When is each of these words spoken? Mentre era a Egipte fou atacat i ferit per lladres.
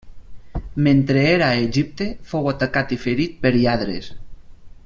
Mentre 0.87 1.25
era 1.33 1.49
a 1.49 1.59
Egipte 1.67 2.09
fou 2.33 2.51
atacat 2.55 2.97
i 2.97 3.01
ferit 3.07 3.39
per 3.45 3.57
lladres. 3.61 4.13